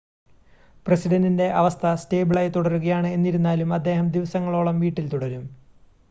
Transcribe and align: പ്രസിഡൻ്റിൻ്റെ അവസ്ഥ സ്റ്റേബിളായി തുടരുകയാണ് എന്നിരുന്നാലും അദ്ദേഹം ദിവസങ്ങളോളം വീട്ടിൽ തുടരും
പ്രസിഡൻ്റിൻ്റെ 0.85 1.47
അവസ്ഥ 1.51 1.91
സ്റ്റേബിളായി 1.95 2.49
തുടരുകയാണ് 2.49 3.07
എന്നിരുന്നാലും 3.07 3.69
അദ്ദേഹം 3.73 4.07
ദിവസങ്ങളോളം 4.09 4.79
വീട്ടിൽ 4.79 5.05
തുടരും 5.07 5.45